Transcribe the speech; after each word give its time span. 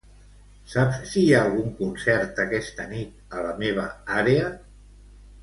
Saps 0.69 0.95
si 1.09 1.21
hi 1.25 1.35
ha 1.35 1.41
algun 1.49 1.67
concert 1.81 2.41
aquesta 2.45 2.87
nit 2.95 3.37
a 3.41 3.45
la 3.49 3.53
meva 3.61 3.87
àrea? 4.25 4.51